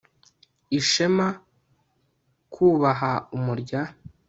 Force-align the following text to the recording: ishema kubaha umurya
ishema 0.77 1.27
kubaha 2.53 3.11
umurya 3.35 3.81